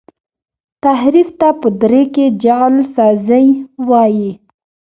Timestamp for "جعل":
2.43-2.75